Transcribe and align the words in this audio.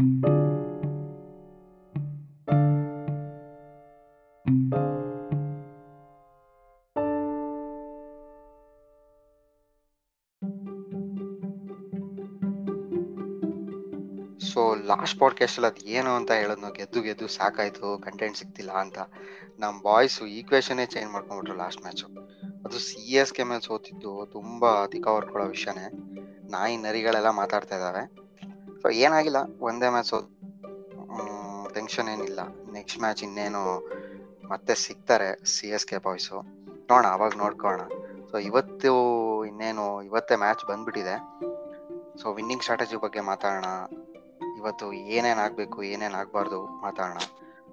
So 0.00 0.06
last 0.06 0.18
podcast 15.18 15.58
ಅಲ್ಲಿ 15.58 15.66
ಅದು 15.66 15.86
ಏನು 15.86 16.10
ಅಂತ 16.10 16.30
ಹೇಳೋದು 16.30 16.72
ಗೆದ್ದು 16.72 17.02
ಗೆದ್ದು 17.02 17.28
ಸಾಕಾಯ್ತು 17.28 17.98
ಕಂಟೆಂಟ್ 17.98 18.36
ಸಿಗ್ತಿಲ್ಲ 18.36 18.72
ಅಂತ. 18.72 18.98
ನಮ್ಮ 19.58 19.82
ಬಾಯ್ಸ್ 19.82 20.22
ಈಕ್ವೇಶನ್ನೇ 20.22 20.86
ಚೇಂಜ್ 20.86 21.12
ಮಾಡ್ಕೊಂಡ್ಬಿಟ್ರು 21.12 21.58
ಲಾಸ್ಟ್ 21.58 21.82
ಮ್ಯಾಚು 21.82 22.06
ಅದು 22.64 22.78
ಸಿ 22.78 23.12
ಎಸ್ 23.12 23.32
ಕೆ 23.32 23.42
ಮೇಲೆ 23.42 23.66
ಸೋತಿದ್ದು, 23.66 24.28
ತುಂಬಾ 24.32 24.68
ಅಧಿಕ 24.68 25.06
ಹೊರ್ಕೊಳ್ಳೋ 25.06 25.48
ವಿಷಯನೇ. 25.48 25.92
ನಾಯಿ 26.50 26.76
ನರಿಗಳೆಲ್ಲ 26.76 27.30
ಮಾತಾಡ್ತಾ 27.30 27.74
ಇದ್ದಾವೆ 27.74 28.19
ಸೊ 28.82 28.88
ಏನಾಗಿಲ್ಲ, 29.04 29.40
ಒಂದೇ 29.68 29.88
ಮ್ಯಾಚ್ 29.94 30.12
ಟೆನ್ಷನ್ 31.74 32.08
ಏನಿಲ್ಲ. 32.12 32.40
ನೆಕ್ಸ್ಟ್ 32.72 33.00
ಮ್ಯಾಚ್ 33.00 33.22
ಇನ್ನೇನು 33.26 33.62
ಮತ್ತೆ 34.50 34.74
ಸಿಗ್ತಾರೆ 34.84 35.28
ಸಿ 35.52 35.66
ಎಸ್ 35.76 35.86
ಕೆ 35.90 35.98
ಬಾಯ್ಸು 36.06 36.36
ನೋಡೋಣ, 36.90 37.06
ಅವಾಗ 37.16 37.32
ನೋಡ್ಕೋಣ 37.42 37.82
ಸೊ 38.30 38.38
ಇವತ್ತು 38.48 38.92
ಇನ್ನೇನು, 39.50 39.84
ಇವತ್ತೇ 40.08 40.34
ಮ್ಯಾಚ್ 40.42 40.62
ಬಂದ್ಬಿಟ್ಟಿದೆ. 40.70 41.16
ಸೊ 42.20 42.32
ವಿನ್ನಿಂಗ್ 42.38 42.64
ಸ್ಟ್ರಾಟಜಿ 42.64 42.96
ಬಗ್ಗೆ 43.04 43.22
ಮಾತಾಡೋಣ. 43.30 43.68
ಇವತ್ತು 44.60 44.86
ಏನೇನು 45.16 45.40
ಆಗಬೇಕು, 45.46 45.78
ಏನೇನು 45.92 46.16
ಆಗಬಾರ್ದು 46.22 46.60
ಮಾತಾಡೋಣ. 46.84 47.20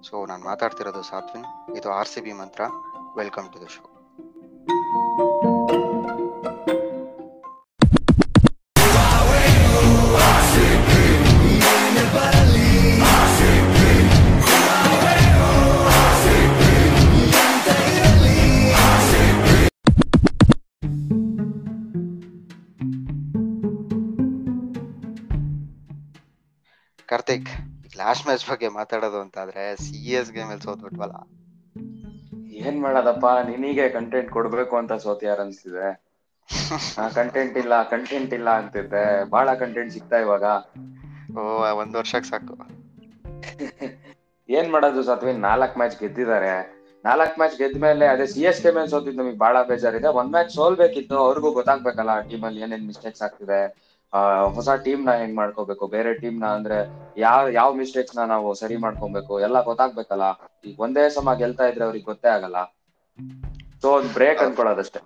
ಸೊ 0.08 0.26
ನಾನು 0.32 0.44
ಮಾತಾಡ್ತಿರೋದು 0.44 1.04
ಸಾತ್ವಿನ್. 1.12 1.48
ಇದು 1.80 1.90
R 2.00 2.12
C 2.14 2.22
B 2.28 2.36
Mantra. 2.42 2.64
Welcome 3.20 3.50
to 3.54 3.60
the 3.64 3.68
show 3.76 3.84
last 28.18 28.30
match 28.30 28.46
ಬಗ್ಗೆ 28.50 28.68
ಮಾತಾಡೋದು 28.78 29.20
ಅಂತಾದ್ರೆ 29.24 29.64
ಸಿ 29.84 30.00
ಎಸ್ 30.20 30.32
ಗೇಮ್ 30.36 30.52
ಅಲ್ಲಿ 30.52 30.66
ಸೋತ್ಬಿಟ್ವಲ್ಲ. 30.66 31.16
ಏನ್ 32.62 32.80
ಮಾಡೋದಪ್ಪ 32.84 33.26
ನಿನಗೆ 33.50 33.86
ಕಂಟೆಂಟ್ 33.96 34.30
ಕೊಡ್ಬೇಕು 34.36 34.76
ಅಂತ 34.80 34.94
ಸೋತಿಯಾರ 35.06 35.40
ಅನ್ಸ್ತಿದೆ 35.46 35.88
ಕಂಟೆಂಟ್ 37.18 37.58
ಇಲ್ಲ 37.62 37.74
ಕಂಟೆಂಟ್ 37.92 38.34
ಇಲ್ಲ 38.38 38.50
ಅಂತಿದ್ದೆ. 38.62 39.04
ಬಹಳ 39.34 39.48
ಕಂಟೆಂಟ್ 39.56 39.94
ಸಿಗ್ತಾ 39.96 40.20
ಇವಾಗ. 40.26 40.46
ಓ 41.36 41.44
ಒಂದ್ 41.80 41.98
ವರ್ಷಕ್ಕೆ 42.00 42.30
ಸಾಕು. 42.32 42.56
ಏನ್ 44.50 44.70
ಮಾಡೋದು 44.74 45.02
ಸತ್ವಿನ್ 45.04 45.42
ನಾಲ್ಕ್ 45.42 45.78
ಮ್ಯಾಚ್ 45.78 45.98
ಗೆದ್ದಿದ್ದಾರೆ. 46.00 46.54
ನಾಲ್ಕ್ 47.06 47.36
ಮ್ಯಾಚ್ 47.40 47.58
ಗೆದ್ಮೇಲೆ 47.58 48.06
ಅದೇ 48.08 48.26
ಸಿ 48.28 48.42
ಎಸ್ 48.50 48.62
ಕೆ 48.64 48.70
ಮೇಲೆ 48.72 48.90
ಸೋತಿದ್ 48.90 49.20
ನಮಗೆ 49.20 49.38
ಬಹಳ 49.38 49.58
ಬೇಜಾರಿದೆ. 49.64 50.10
ಒಂದ್ 50.20 50.32
ಮ್ಯಾಚ್ 50.32 50.52
ಸೋಲ್ಬೇಕಿತ್ತು 50.56 51.18
ಅವ್ರಿಗೂ 51.26 51.50
ಗೊತ್ತಾಗ್ಬೇಕಲ್ಲ 51.52 52.14
ಟೀಮ್ 52.30 52.46
ಅಲ್ಲಿ 52.46 52.62
ಏನೇನ್ 52.66 52.86
ಮಿಸ್ಟೇಕ್ಸ್ 52.88 53.24
ಆಗ್ತಿದೆ. 53.28 53.60
ಹೊಸ 54.54 54.70
ಟೀಮ್ನ 54.84 55.12
ಹೆಂಗ್ 55.14 55.36
ಮಾಡ್ಕೋಬೇಕು? 55.36 55.88
ಬೇರೆ 55.88 56.14
ಟೀಮ್ನ 56.14 56.46
ಅಂದ್ರೆ 56.52 56.78
ಯಾವ 57.18 57.50
ಯಾವ 57.52 57.70
ಮಿಸ್ಟೇಕ್ಸ್ನ 57.74 58.24
ನಾವು 58.26 58.54
ಸರಿ 58.54 58.78
ಮಾಡ್ಕೊಬೇಕು? 58.78 59.34
ಎಲ್ಲ 59.40 59.62
ಗೊತ್ತಾಗ್ಬೇಕಲ್ಲ? 59.62 60.26
ಈಗ 60.66 60.76
ಒಂದೇ 60.80 61.10
ಸಮ 61.10 61.34
ಗೆಲ್ತಾ 61.34 61.66
ಇದ್ರೆ 61.66 61.86
ಅವ್ರಿಗೆ 61.86 62.06
ಗೊತ್ತೇ 62.06 62.30
ಆಗಲ್ಲ. 62.30 62.58
ಸೊ 63.84 63.90
ಒಂದ್ 63.92 64.14
ಬ್ರೇಕ್ 64.14 64.44
ಅನ್ಕೊಳ್ಳೋದಷ್ಟೇ. 64.44 65.00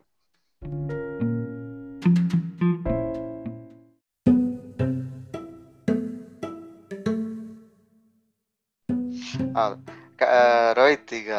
ರೋಹಿತ್, 10.74 11.14
ಈಗ 11.14 11.32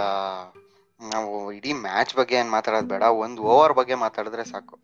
ನಾವು 1.00 1.52
ಇಡೀ 1.52 1.72
ಮ್ಯಾಚ್ 1.80 2.16
ಬಗ್ಗೆ 2.16 2.36
ಏನ್ 2.36 2.50
ಮಾತಾಡೋದ್ 2.50 2.88
ಬೇಡ. 2.88 3.02
ಒಂದ್ 3.22 3.40
ಓವರ್ 3.48 3.74
ಬಗ್ಗೆ 3.74 3.94
ಮಾತಾಡಿದ್ರೆ 3.96 4.44
ಸಾಕು. 4.44 4.74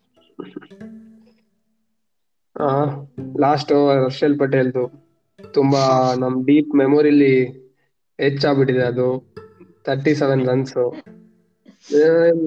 ಲಾಸ್ಟ್ 3.43 3.71
ಹರ್ಷಲ್ 4.03 4.37
ಪಟೇಲ್ದು 4.39 4.83
ತುಂಬಾ 5.39 5.83
ನಮ್ 6.21 6.35
ಡೀಪ್ 6.45 6.71
ಮೆಮೊರಿಲಿ 6.81 7.33
ಹೆಚ್ಚಾಗ್ಬಿಟ್ಟಿದೆ 8.19 8.85
ಅದು. 8.91 9.07
ತರ್ಟಿ 9.85 10.13
ಸೆವೆನ್ 10.21 10.43
ರನ್ಸ್ 10.49 10.73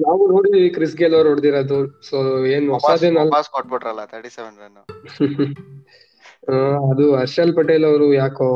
ನಾವು 0.03 0.21
ನೋಡಿದೀವಿ 0.33 0.69
ಕ್ರಿಸ್ 0.69 0.95
ಗೇಲ್ 0.95 1.15
ಅವ್ರು 1.17 1.29
ಹೊಡೆದಿರೋದು. 1.31 1.77
ಸೊ 2.07 2.17
ಏನ್ 2.53 2.67
ಹೊಸದೇನಲ್ಲ 2.75 3.33
ಪಾಸ್ 3.33 3.49
ಕೊಟ್ಬಿಟ್ರಲ್ಲ 3.55 4.03
ತರ್ಟಿ 4.13 4.31
ಸೆವೆನ್ 4.37 4.57
ರನ್ 4.63 4.79
ಅದು 6.89 7.05
ಹರ್ಷಲ್ 7.15 7.53
ಪಟೇಲ್ 7.57 7.85
ಅವರು 7.85 8.07
ಯಾಕೋ 8.13 8.47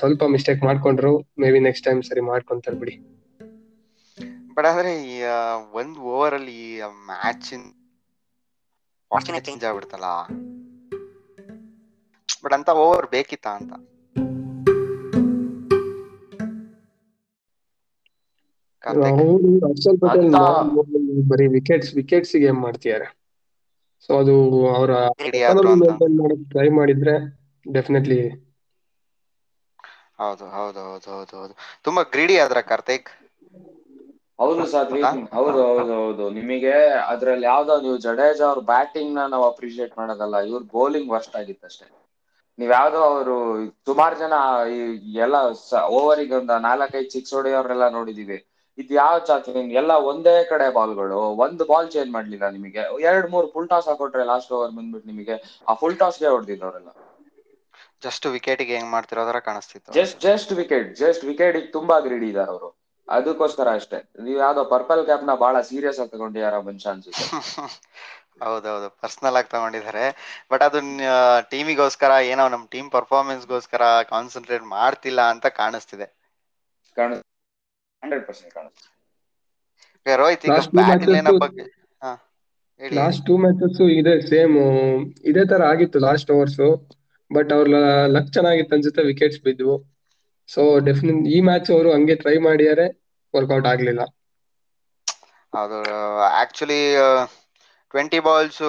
ಸ್ವಲ್ಪ 0.00 0.22
ಮಿಸ್ಟೇಕ್ 0.34 0.62
ಮಾಡ್ಕೊಂಡ್ರು. 0.68 1.12
ಮೇ 1.40 1.50
ಬಿ 1.52 1.60
ನೆಕ್ಸ್ಟ್ 1.66 1.86
ಟೈಮ್ 1.86 2.00
ಸರಿ 2.08 2.24
ಮಾಡ್ಕೊಂತಾರೆ 2.30 2.78
ಬಿಡಿ 2.82 2.94
ಬಟ್ 4.56 4.68
ಆದ್ರೆ 4.70 4.92
ಒಂದ್ 5.74 5.96
ಓವರ್ 6.10 6.34
ಅಲ್ಲಿ 6.34 6.58
ಮ್ಯಾಚ್ 7.08 7.50
ಚೇಂಜ್ 9.44 9.64
ಆಗ್ಬಿಡ್ತಲ್ಲ 9.66 10.08
ಬಟ್ 12.42 12.54
ಅಂತ 12.56 12.70
ಓವರ್ 12.80 13.06
ಬೇಕಿತ್ತ 13.12 13.46
ಅಂತ. 13.58 13.72
ಹರ್ಷಲ್ 19.64 19.98
ಪಟೇಲ್ 20.02 20.30
ಬರೀ 21.30 21.46
ವಿಕೆಟ್ಸ್ 21.56 21.90
ವಿಕೆಟ್ಸ್ 21.98 22.34
ಗೇಮ್ 22.36 22.60
ಮಾಡ್ತಿದ್ದಾರೆ 22.62 23.06
ಸೊ 24.08 24.12
ಅದು 24.18 24.34
ಅವರ. 24.70 24.90
ಟ್ರೈ 26.50 26.68
ಮಾಡಿದ್ರೆ 26.78 27.14
ಡೆಫಿನೆಟ್ಲಿ 27.66 28.20
ಹೌದು 30.20 30.44
ಹೌದು 30.50 30.80
ಹೌದು 30.84 31.08
ಹೌದು 31.12 31.34
ಹೌದು. 31.36 31.54
ತುಂಬಾ 31.84 32.02
ಗ್ರೀಡಿ 32.12 32.36
ಆದ್ರ 32.38 32.60
ಕಾರ್ತಿಕ್? 32.68 33.08
ಹೌದು 34.38 34.64
ಸಾಧ್ವಿ. 34.72 35.02
ಹೌದಾ? 35.36 35.60
ಹೌದು 35.70 35.92
ಹೌದು 35.98 36.24
ನಿಮಗೆ 36.36 36.72
ಅದ್ರಲ್ಲಿ 37.12 37.46
ಯಾವ್ದೋ 37.48 37.74
ನೀವು 37.84 37.98
ಜಡೇಜಾ 38.06 38.44
ಅವ್ರ 38.48 38.60
ಬ್ಯಾಟಿಂಗ್ನ 38.70 39.22
ನಾವು 39.32 39.44
ಅಪ್ರಿಶಿಯೇಟ್ 39.50 39.94
ಮಾಡೋದಲ್ಲ 39.98 40.36
ಇವ್ರ 40.48 40.62
ಬೌಲಿಂಗ್ 40.72 41.12
ವರ್ಸ್ಟ್ 41.14 41.36
ಆಗಿತ್ತಷ್ಟೇ 41.40 41.86
ನೀವ್ 42.58 42.70
ಯಾವ್ದೋ 42.72 43.00
ಅವರು 43.08 43.34
ಸುಮಾರು 43.86 44.16
ಜನ 44.18 44.34
ಈ 44.74 44.78
ಎಲ್ಲ 45.24 45.36
ಓವರಿಗೆ 45.96 46.34
ಒಂದ್ 46.38 46.52
ನಾಲ್ಕೈದು 46.66 47.10
ಸಿಕ್ಸ್ 47.16 47.34
ಹೊಡೆಯೋರೆಲ್ಲ 47.36 47.86
ನೋಡಿದೀವಿ. 47.96 48.38
ಇದು 48.78 48.92
ಯಾವ 48.96 49.16
ಚಾತಿ 49.28 49.50
ಎಲ್ಲ 49.80 49.92
ಒಂದೇ 50.08 50.34
ಕಡೆ 50.50 50.66
ಬಾಲ್ಗಳು 50.74 51.18
ಒಂದು 51.44 51.64
ಬಾಲ್ 51.70 51.88
ಚೇಂಜ್ 51.94 52.10
ಮಾಡ್ಲಿಲ್ಲ 52.16 52.48
ನಿಮಗೆ. 52.56 52.82
ಎರಡ್ 53.08 53.28
ಮೂರು 53.34 53.48
ಫುಲ್ 53.54 53.70
ಟಾಸ್ 53.72 53.88
ಹಾಕೊಟ್ರೆ 53.90 54.24
ಲಾಸ್ಟ್ 54.32 54.52
ಓವರ್ 54.52 54.74
ಬಂದ್ಬಿಟ್ಟು 54.78 55.10
ನಿಮಗೆ 55.12 55.36
ಆ 55.68 55.74
ಫುಲ್ 55.82 55.98
ಟಾಸ್ಗೆ 56.02 56.28
ಹೊಡೆದಿದ್ದವರೆಲ್ಲ. 56.34 56.90
ಜಸ್ಟ್ 58.02 58.26
ವಿಕೆಟ್ಗೆ 58.34 58.74
ಹೆಂಗ್ 58.74 58.92
ಮಾಡ್ತಿರೋದ್ರ 58.92 59.38
ಕಾಣಿಸ್ತಿತ್ತು. 59.46 59.96
Just 59.96 60.18
just 60.26 60.52
wicket 60.58 60.90
just 61.00 61.24
wicket 61.30 61.58
ತುಂಬಾ 61.76 61.96
ಗ್ರೀಡಿ 62.06 62.28
ಇದಾರೆ 62.32 62.50
ಅವರು. 62.54 62.68
ಅದಕ್ಕೋಸ್ಕರ 63.08 63.68
ಅಷ್ಟೇ. 63.78 63.98
ನೀವ್ 64.24 64.38
ಯಾವ್ದೋ 64.40 64.62
ಪರ್ಪಲ್ 64.72 65.02
ಕ್ಯಾಪ್ನ 65.06 65.34
ಬಹಳ 65.42 65.56
ಸೀರಿಯಸ್ 65.68 66.00
ಆಗಿ 66.02 66.12
ತಗೊಂಡಿದಾರ 66.14 66.54
ಮನುಷ್ಯ 66.68 66.92
ಅನ್ಸುತ್ತೆ. 66.92 67.28
ಹೌದೌದು 68.42 68.88
ಪರ್ಸನಲ್ 69.00 69.36
ಆಗಿ 69.38 69.48
ತಗೊಂಡಿದ್ದಾರೆ. 69.48 70.04
ಬಟ್ 70.50 70.64
ಅದು 70.66 70.78
ಟೀಮಿಗೋಸ್ಕರ 71.52 72.12
ಏನೋ 72.30 72.44
ನಮ್ 72.54 72.64
ಟೀಮ್ 72.74 72.90
ಪರ್ಫಾರ್ಮೆನ್ಸ್ಗೋಸ್ಕರ 72.96 73.82
ಕಾನ್ಸಂಟ್ರೇಟ್ 74.12 74.66
ಮಾಡ್ತಿಲ್ಲ 74.76 75.20
ಅಂತ 75.34 75.46
ಕಾಣಿಸ್ತಿದೆ. 75.58 76.08
ರೋಹಿತ್ 80.06 80.46
ಈಗ 80.48 80.58
Last 80.70 80.70
two 80.70 80.82
ಬ್ಯಾಟಿಂಗ್ 80.82 81.28
ಬಗ್ಗೆ 81.36 81.64
ಹಾ 82.02 82.10
ಲಾಸ್ಟ್ 82.80 83.22
ಟೂ 83.26 83.34
ಮ್ಯಾಚಸ್ 83.42 83.80
ಇದೆ 83.96 84.14
ಸೇಮ್ 84.28 84.54
ಇದೇ 85.30 85.44
ತರ 85.52 85.62
ಆಗಿತ್ತು 85.72 85.98
ಲಾಸ್ಟ್ 86.06 86.30
ಓವರ್ಸ್ 86.30 86.60
ಬಟ್ 87.30 87.52
ಅವ್ರ 87.56 87.68
ಲಕ್ 88.16 88.30
ಚೆನ್ನಾಗಿತ್ತು 88.32 88.76
ಅನ್ಸುತ್ತೆ 88.76 89.04
ವಿಕೆಟ್ಸ್ 89.10 89.40
ಬಿದ್ವು 89.46 89.76
ಸೊ 90.48 90.60
ಡೆಫಿನೆಟ್ 90.88 91.28
ಈ 91.28 91.40
ಮ್ಯಾಚ್ 91.48 91.70
ಅವರು 91.74 91.88
ಹಂಗೆ 91.94 92.16
ಟ್ರೈ 92.22 92.36
ಮಾಡಿದರೆ 92.46 92.86
ವರ್ಕೌಟ್ 93.34 93.68
ಆಗ್ಲಿಲ್ಲ. 93.72 94.02
ಹೌದು 95.52 95.78
ಆಕ್ಚುಲಿ 96.40 96.80
ಟ್ವೆಂಟಿ 97.94 98.20
ಬಾಲ್ಸ್ 98.26 98.62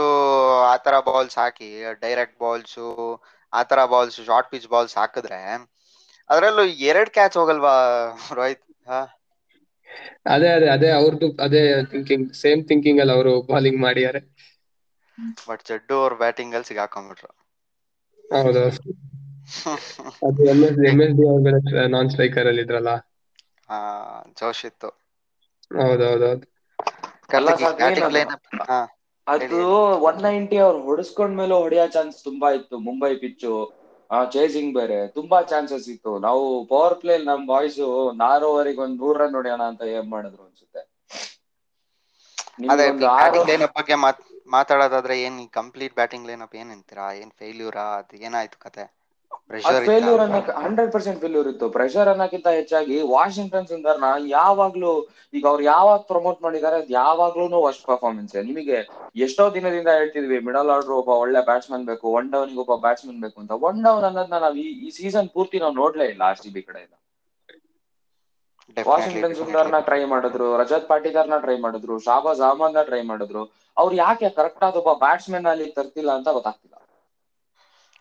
ಆ 0.67 0.75
ತರ 0.85 0.95
ಬಾಲ್ಸ್ 1.07 1.37
ಹಾಕಿ 1.41 1.69
ಡೈರೆಕ್ಟ್ 2.03 2.37
ಬಾಲ್ಸ್ 2.43 2.77
ಆ 3.53 3.63
ತರ 3.69 3.79
ಬಾಲ್ಸ್ 3.93 4.19
ಶಾರ್ಟ್ 4.29 4.51
ಪಿಚ್ 4.53 4.69
ಬಾಲ್ಸ್ 4.73 4.95
ಹಾಕಿದ್ರೆ 4.99 5.41
ಅದರಲ್ಲೂ 6.29 6.63
ಎರಡ್ 6.90 7.11
ಕ್ಯಾಚ್ 7.16 7.37
ಹೋಗಲ್ವಾ 7.41 7.75
ರೋಹಿತ್? 8.40 8.63
ಅದೇ 10.34 10.49
ಅದೇ 10.55 10.67
ಅದೇ 10.75 10.90
ಅವ್ರದ್ದು 10.97 11.28
ಅದೇ 11.46 11.61
ಥಿಂಕಿಂಗ್ 11.91 12.28
ಸೇಮ್ 12.41 12.61
ಥಿಂಕಿಂಗ್ 12.69 13.02
ಅಲ್ಲಿ 13.03 13.16
ಅವರು 13.17 13.34
ಬಾಲಿಂಗ್ 13.52 13.79
ಮಾಡಿದ್ದಾರೆ 13.85 14.22
ಬಟ್ 15.47 15.63
ಜಡ್ಡು 15.69 15.96
ಅವ್ರ 16.02 16.13
ಬ್ಯಾಟಿಂಗ್ 16.22 16.55
ಅಲ್ಲಿ 16.55 16.69
ಸಿಗಾಕೊಂಡ್ಬಿಟ್ರು. 16.69 17.31
ಹೌದು 18.35 18.63
ಅದು 20.28 20.41
M 20.53 20.59
S 20.67 20.79
M 20.90 20.99
S 21.05 21.16
D 21.17 21.26
ಅವ್ರ 21.32 21.53
ನಾನ್ 21.96 22.09
ಸ್ಟ್ರೈಕರ್ 22.14 22.49
ಅಲ್ಲಿ 22.52 22.64
ಇದ್ರಲ್ಲ. 22.66 22.91
ಆ 23.70 23.78
ಜೋಶ್ 24.40 24.64
ಇತ್ತು. 24.70 24.90
ಹೌದೌದೌದು. 25.72 26.46
ಅದು 29.28 29.58
ಒನ್ 30.08 30.20
ನೈಂಟಿ 30.26 30.58
ಅವ್ರು 30.66 30.79
ಹೊಡಿಸ್ಕೊಂಡ್ 30.88 31.35
ಮೇಲೆ 31.40 31.55
ಹೊಡೆಯೋ 31.64 31.85
ಚಾನ್ಸ್ 31.96 32.17
ತುಂಬಾ 32.28 32.49
ಇತ್ತು 32.58 32.76
ಮುಂಬೈ 32.88 33.11
ಪಿಚ್ಚು 33.23 33.52
ಚೇಸಿಂಗ್ 34.34 34.72
ಬೇರೆ 34.78 34.99
ತುಂಬಾ 35.17 35.38
ಚಾನ್ಸಸ್ 35.52 35.88
ಇತ್ತು. 35.93 36.11
ನಾವು 36.26 36.43
ಪವರ್ 36.70 36.97
ಪ್ಲೇ 37.02 37.16
ನಮ್ 37.29 37.41
ಬಾಯ್ಸ್ 37.52 37.79
ನಾರು 38.23 38.46
ಓವರಿಗೆ 38.52 38.82
ಒಂದ್ 38.85 39.00
ನೂರ್ 39.02 39.20
ರನ್ 39.22 39.38
ಹೊಡೆಯೋಣ 39.40 39.64
ಅಂತ 39.72 39.84
ಏನ್ 39.96 40.09
ಮಾಡಿದ್ರು 40.14 40.43
ಅನ್ಸುತ್ತೆ. 40.47 40.84
ಅದೇ 42.72 42.85
ಬ್ಯಾಟಿಂಗ್ 43.17 43.50
ಬಗ್ಗೆ 43.78 43.96
ಮಾತಾಡೋದಾದ್ರೆ 44.55 45.16
ಏನ್ 45.26 45.40
ಕಂಪ್ಲೀಟ್ 45.58 45.97
ಬ್ಯಾಟಿಂಗ್ 46.00 46.28
ಲೈನ್ 46.29 46.46
ಅಪ್ 46.46 46.58
ಏನ್ 46.61 46.72
ಅಂತೀರಾ? 46.76 47.08
ಏನ್ 47.22 47.34
ಫೇಲ್ಯೂರಾ 47.40 47.85
ಅದು 48.00 48.17
ಏನಾಯ್ತು 48.28 48.59
ಕತೆ? 48.66 48.85
ಫೇಲ್ಯೂರ್ 49.88 50.22
ಅನ್ನಕ್ 50.23 50.49
ಹಂಡ್ರೆಡ್ 50.64 50.90
ಪರ್ಸೆಂಟ್ 50.94 51.20
ಫೇಲ್ಯೂರ್ 51.22 51.47
ಇತ್ತು. 51.52 51.67
ಪ್ರೆಷರ್ 51.76 52.09
ಅನ್ನಕ್ಕಿಂತ 52.14 52.47
ಹೆಚ್ಚಾಗಿ 52.58 52.97
ವಾಷಿಂಗ್ಟನ್ 53.14 53.70
ಸುಂದರ್ನ 53.72 54.08
ಯಾವಾಗ್ಲೂ 54.35 54.91
ಈಗ 55.38 55.46
ಅವ್ರು 55.52 55.64
ಯಾವಾಗ 55.73 55.99
ಪ್ರಮೋಟ್ 56.11 56.40
ಮಾಡಿದ್ದಾರೆ 56.46 56.78
ಅದ್ 56.82 56.91
ಯಾವಾಗ್ಲೂ 56.97 57.59
ವರ್ಸ್ಟ್ 57.66 57.85
ಪರ್ಫಾರ್ಮೆನ್ಸ್ 57.91 58.35
ನಿಮಗೆ 58.49 58.78
ಎಷ್ಟೋ 59.26 59.46
ದಿನದಿಂದ 59.58 59.90
ಹೇಳ್ತಿದ್ವಿ 59.99 60.40
ಮಿಡಲ್ 60.47 60.72
ಆರ್ಡರ್ 60.76 60.96
ಒಬ್ಬ 60.99 61.11
ಒಳ್ಳೆ 61.23 61.41
ಬ್ಯಾಟ್ಸ್ಮನ್ 61.49 61.88
ಬೇಕು 61.91 62.08
ಒನ್ 62.20 62.29
ಡೌನ್ 62.35 62.53
ಒಬ್ಬ 62.64 62.76
ಬ್ಯಾಟ್ಸ್ಮನ್ 62.85 63.20
ಬೇಕು 63.26 63.38
ಅಂತ. 63.44 63.53
ಒನ್ 63.70 63.79
ಡೌನ್ 63.85 64.05
ಅನ್ನೋದನ್ನ 64.09 64.40
ನಾವು 64.46 64.58
ಈ 64.85 64.91
ಸೀಸನ್ 64.99 65.29
ಪೂರ್ತಿ 65.35 65.59
ನಾವು 65.64 65.76
ನೋಡ್ಲೇ 65.82 66.08
ಇಲ್ಲ 66.14 66.23
ಆರ್ 66.32 66.41
ಸಿ 66.43 66.52
ಬಿ 66.55 66.64
ಕಡೆಯಿಂದ. 66.70 66.96
ವಾಷಿಂಗ್ಟನ್ 68.90 69.35
ಸುಂದರ್ನ 69.40 69.78
ಟ್ರೈ 69.88 70.02
ಮಾಡಿದ್ರು 70.14 70.47
ರಜತ್ 70.61 70.90
ಪಾಟಿದಾರ್ನ 70.91 71.38
ಟ್ರೈ 71.46 71.58
ಮಾಡಿದ್ರು 71.66 71.96
ಶಾಬಾಜ್ 72.08 72.43
ಅಹಮದ್ನ 72.47 72.82
ಟ್ರೈ 72.90 73.02
ಮಾಡಿದ್ರು. 73.11 73.43
ಅವ್ರು 73.78 73.96
ಯಾಕೆ 74.03 74.29
ಕರೆಕ್ಟ್ 74.38 74.66
ಆದ 74.67 74.78
ಒಬ್ಬ 74.82 74.93
ಬ್ಯಾಟ್ಸ್ಮನ್ 75.03 75.50
ಅಲ್ಲಿ 75.53 75.67
ತರ್ತಿಲ್ಲ 75.78 76.11
ಅಂತ 76.20 76.29
ಗೊತ್ತಾಗ್ತಿಲ್ಲ. 76.38 76.77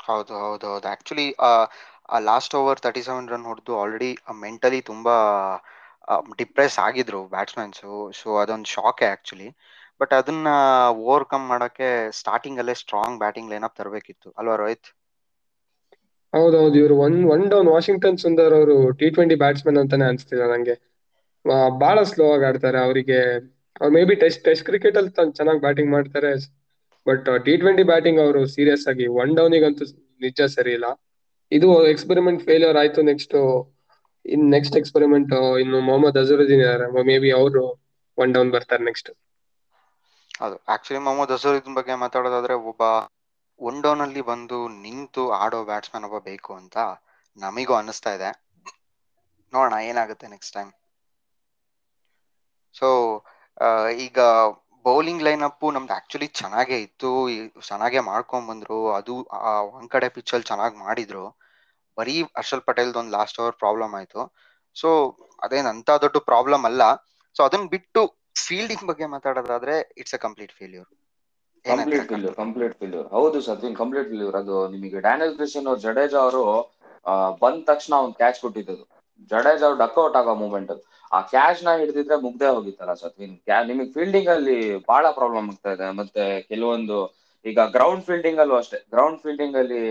ಹೌದು 0.06 0.34
ಹೌದು 0.40 0.66
ಹೌದು. 0.68 0.86
Actually 0.92 1.26
last 2.26 2.54
over 2.58 2.82
thirty 2.82 3.02
seven 3.06 3.30
run 3.32 3.46
ಹೊಡೆದು 3.48 3.72
ಆಲ್ರೆಡಿ 3.80 4.10
ಮೆಂಟಲಿ 4.42 4.80
ತುಂಬಾ 4.90 5.14
ಡಿಪ್ರೆಸ್ 6.40 6.76
ಆಗಿದ್ರು 6.84 7.20
ಬ್ಯಾಟ್ಸ್ಮನ್ಸು 7.32 7.90
ಸೊ 8.18 8.28
ಅದೊಂದು 8.42 8.70
ಶಾಕೆ 8.74 9.06
ಆಕ್ಚುಲಿ 9.14 9.48
ಬಟ್ 10.00 10.12
ಅದನ್ನ 10.18 10.48
ಓವರ್ಕಮ್ 11.02 11.46
ಮಾಡೋಕೆ 11.50 11.88
ಸ್ಟಾರ್ಟಿಂಗ್ 12.20 12.60
ಅಲ್ಲೇ 12.62 12.76
ಸ್ಟ್ರಾಂಗ್ 12.82 13.20
ಬ್ಯಾಟಿಂಗ್ 13.22 13.50
ಲೈನಪ್ 13.52 13.74
ತರಬೇಕಿತ್ತು. 13.74 14.28
ಅಲ್ವಾ 14.34 14.56
ರೋಹಿತ್? 14.56 14.88
ಹೌದೌದು 16.32 16.76
ಇವರು 16.80 16.94
one 17.04 17.16
one 17.32 17.44
down 17.48 17.70
Washington 17.72 18.20
Sundar 18.22 18.54
ಅವರು 18.56 18.76
ಟಿ 18.98 19.08
ಟ್ವೆಂಟಿ 19.10 19.36
ಬ್ಯಾಟ್ಸ್ಮನ್ 19.42 19.80
ಅಂತಾನೆ 19.82 20.06
ಅನ್ಸ್ತಿಲ್ಲ 20.08 20.46
ನಂಗೆ. 20.52 20.76
ಬಹಳ 21.80 21.98
ಸ್ಲೋ 22.10 22.26
ಆಗಿ 22.32 22.44
ಆಡ್ತಾರೆ 22.48 22.78
ಅವರಿಗೆ. 22.82 23.18
May 23.90 24.02
be 24.04 24.16
test 24.22 24.42
test 24.44 24.66
cricket 24.68 24.98
ಅಲ್ಲಿ 24.98 25.12
ಚೆನ್ನಾಗಿ 25.34 25.60
ಬ್ಯಾಟಿಂಗ್ 25.60 25.92
ಮಾಡ್ತಾರೆ. 25.92 26.32
ಬಟ್ 27.06 27.28
ಟಿ 27.44 27.54
ಟ್ವೆಂಟಿ 27.58 27.84
ಬ್ಯಾಟಿಂಗ್ 27.90 28.20
ಅವರು 28.20 28.40
ಸೀರಿಯಸ್ 28.54 28.86
ಆಗಿ 28.92 29.06
ಒನ್ 29.20 29.32
ಡೌನಿಗಂತೂ 29.38 29.84
ನಿಜ 30.20 30.40
ಸರಿ 30.54 30.72
ಇಲ್ಲ. 30.76 30.86
ಇದು 31.52 31.68
ಎಕ್ಸ್ಪೆರಿಮೆಂಟ್ 31.92 32.40
ಫೇಲ್ಯೂರ್ 32.46 32.78
ಆಯ್ತು 32.80 33.00
ನೆಕ್ಸ್ಟ್ 33.10 33.34
ಇನ್ 34.24 34.44
ನೆಕ್ಸ್ಟ್ 34.54 34.76
ಎಕ್ಸ್ಪೆರಿಮೆಂಟ್ 34.80 35.32
ಇನ್ನು 35.62 35.80
ಮೊಹಮ್ಮದ್ 35.88 36.18
ಅಜರುದ್ದೀನ್ 36.22 36.64
ಮೇ 37.08 37.16
ಬಿ 37.18 37.30
ಅವರು 37.38 37.64
ಒನ್ 38.18 38.32
ಡೌನ್ 38.36 38.50
ಬರ್ತಾರೆ 38.56 38.84
ನೆಕ್ಸ್ಟ್ 38.88 39.10
ಅದು 40.40 40.56
ಆಕ್ಚುಲಿ 40.74 41.00
ಮೊಹಮ್ಮದ್ 41.02 41.34
ಅಜರುದ್ದೀನ್ 41.34 41.76
ಬಗ್ಗೆ 41.78 41.94
ಮಾತಾಡೋದಾದ್ರೆ 42.02 42.54
ಒಬ್ಬ 42.70 42.82
ಒನ್ 43.60 43.78
ಡೌನ್ 43.84 44.02
ಅಲ್ಲಿ 44.04 44.22
ಬಂದು 44.26 44.58
ನಿಂತು 44.82 45.22
ಆಡೋ 45.38 45.60
ಬ್ಯಾಟ್ಸ್ಮನ್ 45.68 46.06
ಒಬ್ಬ 46.08 46.18
ಬೇಕು 46.26 46.52
ಅಂತ 46.60 46.76
ನಮಿಗೂ 47.38 47.74
ಅನಿಸ್ತಾ 47.78 48.12
ಇದೆ. 48.18 48.30
ನೋಡೋಣ 49.52 49.76
ಏನಾಗುತ್ತೆ 49.88 50.26
ನೆಕ್ಸ್ಟ್ 50.34 50.54
ಟೈಮ್ 50.56 50.72
ಸೊ 52.74 52.88
ಈಗ 54.06 54.18
ಬೌಲಿಂಗ್ 54.86 55.24
ಲೈನ್ 55.26 55.44
ಅಪ್ 55.48 55.64
ನಮ್ದು 55.76 55.94
ಆಕ್ಚುಲಿ 55.96 56.28
ಚೆನ್ನಾಗೇ 56.40 56.78
ಇತ್ತು. 56.86 57.10
ಚೆನ್ನಾಗೆ 57.68 58.00
ಮಾಡ್ಕೊಂಡ್ 58.10 58.48
ಬಂದ್ರು. 58.50 58.78
ಅದು 58.98 59.14
ಒಂದ್ 59.76 59.90
ಕಡೆ 59.94 60.08
ಪಿಚ್ 60.16 60.32
ಅಲ್ಲಿ 60.34 60.48
ಚೆನ್ನಾಗಿ 60.50 60.76
ಮಾಡಿದ್ರು. 60.86 61.24
ಬರೀ 61.98 62.14
ಹರ್ಷಲ್ 62.38 62.64
ಪಟೇಲ್ 62.68 62.92
ಒಂದು 63.00 63.12
ಲಾಸ್ಟ್ 63.16 63.38
ಓವರ್ 63.42 63.56
ಪ್ರಾಬ್ಲಮ್ 63.62 63.92
ಆಯ್ತು. 64.00 64.22
ಸೊ 64.76 64.88
ಅದೇನ್ 65.42 65.68
ಅಂತ 65.72 65.90
ದೊಡ್ಡ 66.04 66.18
ಪ್ರಾಬ್ಲಮ್ 66.30 66.64
ಅಲ್ಲ. 66.70 66.82
ಸೊ 67.36 67.42
ಅದನ್ನ 67.46 67.66
ಬಿಟ್ಟು 67.74 68.02
ಫೀಲ್ಡಿಂಗ್ 68.44 68.86
ಬಗ್ಗೆ 68.90 69.06
ಮಾತಾಡೋದಾದ್ರೆ 69.14 69.74
it's 70.02 70.16
a 70.16 70.22
complete 70.26 70.54
failure 70.58 70.88
complete 71.64 72.06
failure 72.06 72.36
complete 72.38 72.74
failure 72.80 73.06
ಹೌದು 73.14 73.38
ಸಚಿನ್ 73.46 73.76
ಕಂಪ್ಲೀಟ್ 73.80 74.08
ಫೇಲ್ಯೂರ್ 74.10 74.36
ಅದು 74.40 74.56
ನಿಮಗೆ 74.74 74.98
ಡ್ಯಾನಿಯಲ್ 75.06 75.34
ಕ್ರಿಸ್ಟಿಯನ್ 75.36 75.68
ಅವ್ರು, 75.70 75.82
ಜಡೇಜಾ 75.86 76.20
ಅವರು 76.24 76.42
ಬಂದ 77.42 77.58
ತಕ್ಷಣ 77.70 77.94
ಒಂದು 78.04 78.16
ಕ್ಯಾಚ್ 78.20 78.38
ಕೊಟ್ಟಿದ್ದು 78.44 78.76
ಜಡೇಜಾ 79.30 79.64
ಅವ್ರು 79.68 79.78
ಡಕ್ಔಟ್ 79.84 80.16
ಆಗೋ 80.20 80.34
ಮೂಮೆಂಟ್ 80.42 80.72
ಆ 81.12 81.20
ಕ್ಯಾಶ್ನ 81.30 81.74
ಹಿಡಿದಿದ್ರೆ 81.80 82.16
ಮುಗ್ದೇ 82.24 82.48
ಹೋಗಿತ್ತಲ್ಲ 82.54 82.94
ಸತ್ವಿನ್ 83.02 83.34
ನಿಮಗೆ 83.66 83.90
ಫೀಲ್ಡಿಂಗ್ 83.94 84.30
ಅಲ್ಲಿ 84.34 84.58
ಬಹಳ 84.90 85.06
ಪ್ರಾಬ್ಲಮ್ 85.18 85.48
ಆಗ್ತಾ 85.52 85.72
ಇದೆ. 85.76 85.88
ಮತ್ತೆ 86.00 86.24
ಕೆಲವೊಂದು 86.50 86.98
ಈಗ 87.44 87.60
ಗ್ರೌಂಡ್ 87.74 88.04
ಫೀಲ್ಡಿಂಗ್ 88.06 88.40
ಅಲ್ಲೂ 88.42 88.54
ಅಷ್ಟೇ. 88.60 88.78
ಗ್ರೌಂಡ್ 88.92 89.18
ಫೀಲ್ಡಿಂಗ್ 89.22 89.56
ಅಲ್ಲಿ 89.56 89.82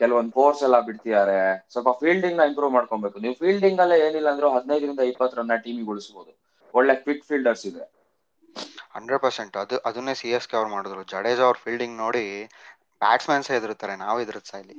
ಕೆಲವೊಂದು 0.00 0.32
ಫೋರ್ಸ್ 0.32 0.62
ಎಲ್ಲ 0.66 0.78
ಬಿಡ್ತಿದ್ದಾರೆ 0.88 1.38
ಸ್ವಲ್ಪ 1.72 1.90
ಫೀಲ್ಡಿಂಗ್ನ 2.00 2.44
ಇಂಪ್ರೂವ್ 2.50 2.72
ಮಾಡ್ಕೊಬೇಕು. 2.78 3.16
ನೀವು 3.24 3.36
ಫೀಲ್ಡಿಂಗ್ 3.42 3.80
ಅಲ್ಲೇ 3.84 3.98
ಏನಿಲ್ಲ 4.06 4.28
ಅಂದ್ರೆ 4.34 4.48
ಹದಿನೈದರಿಂದ 4.56 5.04
ಇಪ್ಪತ್ತು 5.12 5.38
ರನ್ 5.40 5.54
ಟೀಮಿಗೆ 5.64 5.90
ಉಳಿಸಬಹುದು 5.94 6.32
ಒಳ್ಳೆ 6.74 6.94
ಕ್ವಿಕ್ 7.04 7.24
ಫೀಲ್ಡರ್ಸ್ 7.28 7.64
ಇದೆ 7.70 7.84
ಹಂಡ್ರೆಡ್ 8.94 9.22
ಪರ್ಸೆಂಟ್. 9.22 9.54
ಅದು 9.62 9.76
ಅದನ್ನೇ 9.88 10.14
ಸಿ 10.20 10.28
ಎಸ್ 10.36 10.48
ಕೆ 10.50 10.56
ಅವ್ರು 10.58 10.70
ಮಾಡಿದ್ರು. 10.72 11.02
ಜಡೇಜಾ 11.12 11.44
ಅವ್ರ 11.46 11.58
ಫೀಲ್ಡಿಂಗ್ 11.64 11.96
ನೋಡಿ 12.02 12.24
ಬ್ಯಾಟ್ಸ್ಮನ್ಸ್ 13.00 13.50
ಎದುರುತ್ತಾರೆ 13.58 13.94
ನಾವು 14.02 14.18
ಎದುರುತ್ತಾ 14.24 14.58
ಇಲ್ಲಿ 14.62 14.76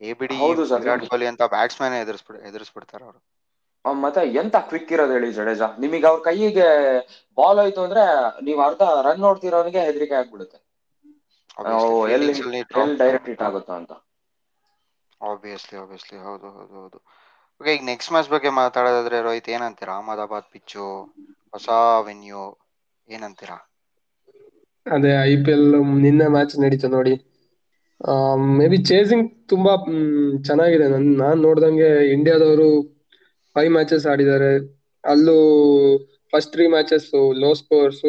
A 0.00 0.12
B 0.20 0.26
D. 0.32 0.40
Virat 0.78 1.04
Kohli 1.04 1.28
ಅಂತ 1.32 1.42
ಬ್ಯಾಟ್ಸ್ಮನ್ 1.54 1.96
ಎದುರಿಸ್ಬಿಡ್ 2.02 2.40
ಎದುರಿಸ್ಬಿಡ್ತಾರೆ 2.50 3.04
ಅವರು. 3.08 3.20
ಮತ್ತೆ 3.84 4.22
ಎಂತ 4.34 4.56
ಕ್ವಿಕ್ 4.68 4.90
ಇರೋದು 4.94 5.12
ಹೇಳಿ 5.12 5.28
ಜಡೇಜಾ? 5.32 5.68
ನಿಮಗೆ 5.78 6.06
ಅವ್ರ 6.06 6.20
ಕೈಗೆ 6.26 6.66
ಬಾಲ್ 7.38 7.58
ಆಯ್ತು 7.58 7.80
ಅಂದ್ರೆ 7.82 8.04
ನೀವ್ 8.42 8.60
ಅರ್ಧ 8.66 8.82
ರನ್ 9.06 9.22
ನೋಡ್ತಿರೋನಿಗೆ 9.24 9.80
ಹೆದರಿಕೆ 9.86 10.16
ಆಗ್ಬಿಡುತ್ತೆ. 10.20 10.58
ಓ, 11.68 11.76
ಎಲ್ಲಿ 12.16 12.34
ಎಲ್ಲಿ 12.74 12.96
ಡೈರೆಕ್ಟ್ 13.00 13.30
ಹಿಟ್ 13.30 13.44
ಆಗುತ್ತೋ 13.48 13.72
ಅಂತ. 13.78 13.92
ಆಬ್ವಿಯಸ್ಲಿ 15.20 15.76
ಆಬ್ವಿಯಸ್ಲಿ 15.78 16.18
ಹೌದು 16.20 16.46
ಹೌದು 16.50 16.74
ಹೌದು. 16.76 16.98
ಓಕೆ 17.60 17.72
ಈಗ 17.74 17.84
ನೆಕ್ಸ್ಟ್ 17.86 18.12
ಮ್ಯಾಚ್ 18.12 18.30
ಬಗ್ಗೆ 18.32 18.50
ಮಾತಾಡೋದಾದ್ರೆ 18.56 19.18
ರೋಹಿತ್ 19.22 19.50
ಏನಂತೀರಾ? 19.54 19.94
ಅಹಮದಾಬಾದ್ 19.96 20.52
ಪಿಚ್ಚು 20.52 20.84
ಹೊಸ 21.52 21.68
ವೆನ್ಯೂ 22.06 22.42
ಏನಂತೀರಾ? 23.08 23.58
ಅದೇ 24.86 25.12
ಐ 25.24 25.34
ಪಿ 25.42 25.50
ಎಲ್ 25.52 25.66
ನಿನ್ನೆ 26.02 26.26
ಮ್ಯಾಚ್ 26.34 26.54
ನಡೀತು 26.62 26.88
ನೋಡಿ. 26.94 27.14
ಮೇ 28.50 28.66
ಬಿ 28.68 28.78
ಚೇಸಿಂಗ್ 28.84 29.26
ತುಂಬಾ 29.46 29.72
ಚೆನ್ನಾಗಿದೆ. 30.44 30.86
ನನ್ 30.88 31.08
ನಾನ್ 31.18 31.40
ನೋಡ್ದಂಗೆ 31.42 31.90
ಇಂಡಿಯಾದವರು 32.14 32.68
ಫೈವ್ 33.56 33.70
ಮ್ಯಾಚಸ್ 33.76 34.06
ಆಡಿದ್ದಾರೆ. 34.12 34.50
ಅಲ್ಲೂ 35.04 35.36
first 36.32 36.52
three 36.54 36.64
matches 36.74 37.08
low 37.42 37.50
scores 37.62 38.04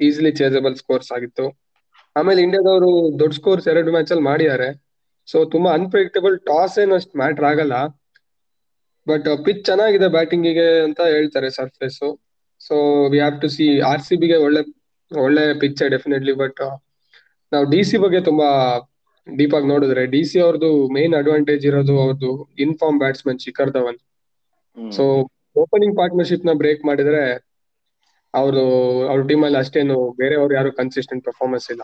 easily 0.00 0.32
chasable 0.40 0.76
scores 0.82 1.10
ಆಗಿತ್ತು. 1.16 1.46
ಆಮೇಲೆ 2.16 2.40
ಇಂಡಿಯಾದವರು 2.46 2.90
ದೊಡ್ಡ 3.20 3.34
ಸ್ಕೋರ್ಸ್ 3.40 3.66
ಎರಡು 3.72 3.90
ಮ್ಯಾಚ್ 3.96 4.12
ಅಲ್ಲಿ 4.14 4.26
ಮಾಡಿದ್ದಾರೆ. 4.30 4.68
ಸೊ 5.28 5.38
ತುಂಬಾ 5.54 5.70
ಅನ್ಪ್ರೆಡಿಕ್ಟಬಲ್ 5.78 6.36
ಟಾಸ್ 6.50 6.76
ಏನು 6.82 6.94
ಅಷ್ಟು 6.98 7.14
ಮ್ಯಾಟರ್ 7.22 7.46
ಆಗಲ್ಲ. 7.50 7.74
ಬಟ್ 9.06 9.28
ಪಿಚ್ 9.44 9.62
ಚೆನ್ನಾಗಿದೆ 9.68 10.08
ಬ್ಯಾಟಿಂಗಿಗೆ 10.16 10.66
ಅಂತ 10.86 11.00
ಹೇಳ್ತಾರೆ 11.14 11.48
surface 11.58 12.00
so 12.60 12.76
we 13.12 13.18
have 13.22 13.36
to 13.44 13.48
see 13.56 13.66
R 13.90 14.02
C 14.06 14.14
ಬಿಗೆ 14.22 14.38
ಒಳ್ಳೆ 14.46 14.62
ಒಳ್ಳೆ 15.10 15.44
ಪಿಚ್ 15.62 15.82
ಡೆಫಿನೆಟ್ಲಿ 15.94 16.34
ಬಟ್ 16.42 16.60
ನಾವು 17.52 17.64
ಡಿ 17.72 17.80
ಸಿ 17.88 17.96
ಬಗ್ಗೆ 18.04 18.20
ತುಂಬಾ 18.28 18.48
ಡೀಪ್ 19.26 19.54
ಆಗಿ 19.56 19.68
ನೋಡಿದ್ರೆ 19.72 20.02
ಡಿ 20.14 20.20
ಸಿ 20.30 20.38
ಅವ್ರದ್ದು 20.46 20.70
ಮೇನ್ 20.96 21.14
ಅಡ್ವಾಂಟೇಜ್ 21.20 21.64
ಇರೋದು 21.70 21.94
ಅವ್ರದ್ದು 22.02 22.30
in form 22.66 22.98
batsman 23.02 23.40
Shikhar 23.44 23.72
Dhawan. 23.76 23.98
So 24.76 25.04
opening 25.62 25.96
ಪಾರ್ಟ್ನರ್ಶಿಪ್ನ 25.96 26.52
break 26.60 26.82
ಮಾಡಿದ್ರೆ 26.88 27.22
ಅವರು 28.34 28.64
ಅವ್ರ 29.10 29.20
ಟೀಮ್ 29.28 29.44
ಅಲ್ಲಿ 29.46 29.58
ಅಷ್ಟೇನು 29.62 29.96
ಬೇರೆಯವ್ರು 30.20 30.54
ಯಾರು 30.56 30.70
ಕನ್ಸಿಸ್ಟೆಂಟ್ 30.80 31.24
ಪರ್ಫಾರ್ಮೆನ್ಸ್ 31.28 31.68
ಇಲ್ಲ. 31.74 31.82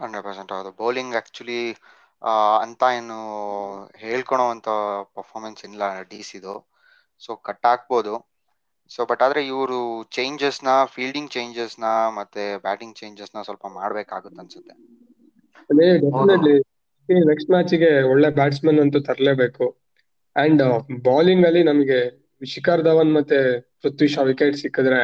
ಹಂಡ್ರೆಡ್ 0.00 0.24
ಪರ್ಸೆಂಟ್ 0.26 0.52
ಹೌದು. 0.54 0.70
ಬೌಲಿಂಗ್ 0.80 1.16
ಆಕ್ಚುಲಿ 1.20 1.60
ಅಂತ 2.64 2.82
ಏನು 2.98 3.18
ಹೇಳ್ಕೊಳೋವಂಥ 4.02 4.68
ಪರ್ಫಾರ್ಮೆನ್ಸ್ 5.16 5.62
ಇಲ್ಲ 5.68 5.82
ಡಿ 6.10 6.20
ಸಿದು 6.30 6.54
ಸೊ 7.22 7.32
ಕಟ್ 7.48 7.66
ಹಾಕ್ಬೋದು 7.68 8.14
ಸೊ 8.90 9.00
ಬಟ್ 9.10 9.22
ಆದ್ರೆ 9.26 9.40
ಇವರು 9.52 9.78
ನ 10.60 10.72
ಫೀಲ್ಡಿಂಗ್ 10.92 11.30
ಚೇಂಜಸ್ನ 11.30 11.86
ಮತ್ತೆ 12.18 12.42
ಬ್ಯಾಟಿಂಗ್ 12.64 12.96
ಚೇಂಜಸ್ನ 12.98 13.42
ಸ್ವಲ್ಪ 13.46 13.66
ಮಾಡ್ಬೇಕಾಗುತ್ತೆ 13.76 14.40
ಅನ್ಸುತ್ತೆ. 14.42 14.74
ನೆಕ್ಸ್ಟ್ 15.70 16.04
ಡೆಫಿನೆಟ್ಲಿ 16.04 16.54
ನೆಕ್ಸ್ಟ್ 17.28 17.50
ಮ್ಯಾಚಿಗೆ 17.50 17.90
ಒಳ್ಳೆ 18.12 18.28
ಬ್ಯಾಟ್ಸ್ಮನ್ 18.38 18.80
ಅಂತೂ 18.82 19.00
ತರಲೇಬೇಕು. 19.08 19.66
ಅಂಡ್ 20.36 20.62
ಬೌಲಿಂಗ್ 21.04 21.46
ಅಲ್ಲಿ 21.48 21.62
ನಮಗೆ 21.64 21.98
ಶಿಖರ್ 22.46 22.82
ಧವನ್ 22.84 23.12
ಮತ್ತೆ 23.16 23.38
ಪೃಥ್ವಿ 23.82 24.08
ಶಾ 24.14 24.22
ವಿಕೆಟ್ 24.30 24.58
ಸಿಕ್ಕಿದ್ರೆ 24.62 25.00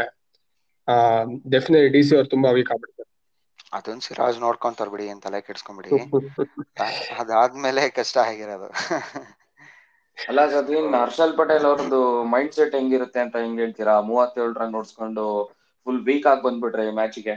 ಡೆಫಿನೆಟ್ಲಿ 1.52 1.90
ಡಿ 1.94 2.02
ಸಿ 2.04 2.14
ಅವ್ರು 2.16 2.28
ತುಂಬಾ 2.32 2.48
ವೀಕ್ 2.56 2.70
ಆಗ್ಬಿಡ್ತಾರೆ. 2.72 3.08
ಅದೊಂದ್ 3.72 4.04
ಸಿರಾಜ್ 4.06 4.38
ನೋಡ್ಕೊಂತಾರ 4.42 4.88
ಬಿಡಿ 4.92 5.04
ಏನ್ 5.08 5.22
ತಲೆ 5.22 5.40
ಕೆಡ್ಸ್ಕೊಂಡ್ಬಿಡಿ 5.42 5.94
ಅದಾದ್ಮೇಲೆ 7.20 7.82
ಕಷ್ಟ 7.98 8.16
ಆಗಿರೋದು. 8.24 8.68
ಅಲ್ಲ 10.18 10.40
ಸದ್ವಿನ್ 10.50 10.94
ಹರ್ಷಲ್ 10.98 11.34
ಪಟೇಲ್ 11.38 11.66
ಅವ್ರದ್ದು 11.68 12.00
ಮೈಂಡ್ 12.32 12.56
ಸೆಟ್ 12.56 12.76
ಹೆಂಗಿರುತ್ತೆ 12.78 13.20
ಅಂತ 13.22 13.42
ಹೆಂಗ್ 13.42 13.60
ಹೇಳ್ತೀರಾ? 13.62 13.94
ಮೂವತ್ತೇಳು 14.08 14.54
ರನ್ 14.56 14.74
ನೋಡ್ಸ್ಕೊಂಡು 14.76 15.24
ಫುಲ್ 15.86 16.02
ವೀಕ್ 16.08 16.28
ಆಗಿ 16.30 16.44
ಬಂದ್ಬಿಟ್ರೆ 16.46 16.84
ಈ 16.88 16.96
ಮ್ಯಾಚಿಗೆ 16.98 17.36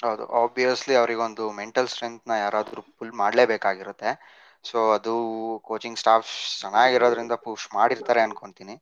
ಹೌದು 0.00 0.24
ಆಬ್ವಿಯಸ್ಲಿ 0.38 0.94
ಅವರಿಗೊಂದು 0.98 1.44
ಮೆಂಟಲ್ 1.58 1.90
ಸ್ಟ್ರೆಂತ್ನ 1.92 2.32
ಯಾರಾದ್ರೂ 2.40 2.82
ಫುಲ್ 2.90 3.14
ಮಾಡ್ಲೇಬೇಕಾಗಿರುತ್ತೆ. 3.20 4.10
ಸೊ 4.64 4.78
ಅದು 4.96 5.14
ಕೋಚಿಂಗ್ 5.68 6.00
ಸ್ಟಾಫ್ 6.02 6.30
ಚೆನ್ನಾಗಿರೋದ್ರಿಂದ 6.60 7.34
ಪುಷ್ 7.44 7.66
ಮಾಡಿರ್ತಾರೆ 7.76 8.20
ಅನ್ಕೊಂತೀನಿ. 8.26 8.74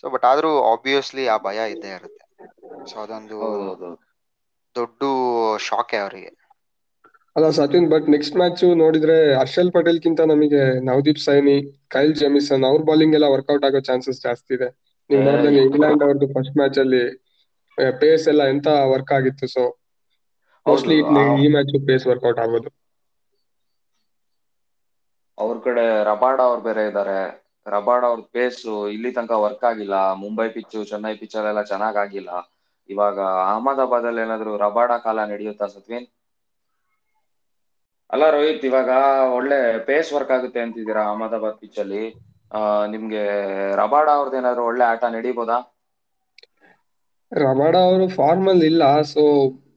ಸೊ 0.00 0.04
ಬಟ್ 0.14 0.26
ಆದ್ರೂ 0.30 0.50
ಆಬ್ವಿಯಸ್ಲಿ 0.72 1.24
ಆ 1.34 1.36
ಭಯ 1.46 1.60
ಇದ್ದೇ 1.74 1.92
ಇರುತ್ತೆ. 1.98 2.24
ಸೊ 2.90 2.96
ಅದೊಂದು 3.04 3.38
ದೊಡ್ಡ 4.76 5.00
ಶಾಕೆ 5.68 5.98
ಅವರಿಗೆ. 6.04 6.30
ಅಲ್ಲ 7.36 7.48
ಸಚಿನ್ 7.58 7.86
ಬಟ್ 7.92 8.06
ನೆಕ್ಸ್ಟ್ 8.14 8.36
ಮ್ಯಾಚ್ 8.40 8.62
ನೋಡಿದ್ರೆ 8.82 9.16
ಹರ್ಷಲ್ 9.40 9.72
ಪಟೇಲ್ 9.76 9.98
ಕಿಂತ 10.04 10.20
ನಮಗೆ 10.32 10.62
ನವದೀಪ್ 10.88 11.20
ಸೈನಿ 11.26 11.56
ಕೈಲ್ 11.94 12.14
ಜೆಮಿಸನ್ 12.22 12.64
ಅವ್ರ 12.70 12.80
ಬೌಲಿಂಗ್ 12.90 13.14
ಎಲ್ಲ 13.18 13.26
ವರ್ಕೌಟ್ 13.34 13.66
ಆಗೋ 13.68 13.80
ಚಾನ್ಸಸ್ 13.88 14.20
ಜಾಸ್ತಿ 14.26 14.52
ಇದೆ. 14.58 14.68
ನೀವು 15.10 15.22
ನೋಡಿದ್ರೆ 15.28 15.52
ಇಂಗ್ಲೆಂಡ್ 15.66 16.02
ಅವ್ರದ್ದು 16.06 16.28
ಫಸ್ಟ್ 16.36 16.56
ಮ್ಯಾಚ್ 16.60 16.78
ಅಲ್ಲಿ 16.84 17.02
ಪೇಸ್ 18.00 18.24
ಎಲ್ಲ 18.32 18.42
ಎಂತ 18.54 18.68
ವರ್ಕ್ 18.94 19.12
ಆಗಿತ್ತು 19.18 19.46
ಸೊ 19.54 19.62
ಮೋಸ್ಟ್ಲಿ 20.66 20.96
ಈ 21.44 21.48
ಮ್ಯಾಚ್ 21.56 21.72
ಪೇಸ್ 21.90 22.06
ವರ್ಕೌಟ್ 22.12 22.40
ಆಗೋದು. 22.44 22.70
ಅವ್ರ 25.38 25.56
ಕಡೆ 25.64 25.84
ರಬಾಡ 26.08 26.38
ಅವ್ರು 26.48 26.62
ಬೇರೆ 26.66 26.82
ಇದ್ದಾರೆ 26.88 27.18
ರಬಾಡ 27.66 28.02
ಅವ್ರ 28.10 28.20
ಪೇಸ್ 28.34 28.60
ಇಲ್ಲಿ 28.94 29.10
ತನಕ 29.16 29.34
ವರ್ಕ್ 29.42 29.64
ಆಗಿಲ್ಲ. 29.70 29.94
ಮುಂಬೈ 30.22 30.46
ಪಿಚ್ಚು 30.54 30.80
ಚೆನ್ನೈ 30.90 31.12
ಪಿಚ್ 31.20 31.36
ಅಲ್ಲೆಲ್ಲ 31.38 31.62
ಚೆನ್ನಾಗ್ 31.70 31.98
ಆಗಿಲ್ಲ. 32.04 32.30
ಇವಾಗ 32.88 33.18
ಅಹಮದಾಬಾದ್ 33.42 34.08
ಅಲ್ಲಿ 34.08 34.22
ಏನಾದ್ರು 34.24 34.52
ರಬಾಡ 34.64 34.90
ಕಾಲ 35.04 35.18
ನಡೆಯುತ್ತಾ 35.32 35.66
ಸತ್ವೀನ್? 35.74 36.08
ಅಲ್ಲ 38.10 38.24
ರೋಹಿತ್, 38.34 38.64
ಇವಾಗ 38.68 38.90
ಒಳ್ಳೆ 39.36 39.58
ಪೇಸ್ 39.86 40.10
ವರ್ಕ್ 40.14 40.32
ಆಗುತ್ತೆ 40.36 40.60
ಅಂತಿದ್ದೀರಾ 40.64 41.02
ಅಹಮದಾಬಾದ್ 41.06 41.58
ಪಿಚ್ 41.62 41.80
ಅಲ್ಲಿ? 41.80 42.02
ನಿಮ್ಗೆ 42.92 43.22
ರಬಾಡ 43.80 44.08
ಅವ್ರದ್ದೇನಾದ್ರು 44.18 44.62
ಒಳ್ಳೆ 44.68 44.84
ಆಟ 44.88 45.04
ನಡೀಬೋದಾ? 45.16 45.58
ರಬಾಡ 47.32 47.74
ಅವರು 47.84 48.06
ಫಾರ್ಮ್ 48.14 48.48
ಅಲ್ಲಿ 48.48 48.66
ಇಲ್ಲ 48.70 48.82
ಸೊ 49.10 49.22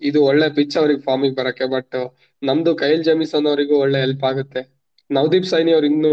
ಇದು 0.10 0.20
ಒಳ್ಳೆ 0.28 0.48
ಪಿಚ್ 0.58 0.76
ಅವ್ರಿಗೆ 0.78 1.02
ಫಾರ್ಮಿಗೆ 1.02 1.36
ಬರಕ್ಕೆ 1.40 1.66
ಬಟ್ 1.74 1.98
ನಮ್ದು 2.42 2.72
ಕೈಲ್ 2.78 3.06
ಜಮೀಸನ್ 3.08 3.50
ಅವರಿಗೂ 3.52 3.76
ಒಳ್ಳೆ 3.84 4.00
ಹೆಲ್ಪ್ 4.02 4.26
ಆಗುತ್ತೆ. 4.30 4.62
ನವದೀಪ್ 5.12 5.50
ಸೈನಿ 5.50 5.72
ಅವ್ರು 5.74 5.88
ಇನ್ನೂ 5.92 6.12